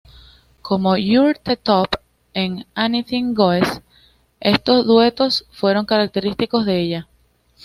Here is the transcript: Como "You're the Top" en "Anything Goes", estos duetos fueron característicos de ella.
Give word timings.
Como 0.63 0.97
"You're 0.97 1.35
the 1.43 1.55
Top" 1.57 1.97
en 2.33 2.65
"Anything 2.75 3.35
Goes", 3.35 3.83
estos 4.39 4.83
duetos 4.87 5.45
fueron 5.51 5.85
característicos 5.85 6.65
de 6.65 6.79
ella. 6.79 7.07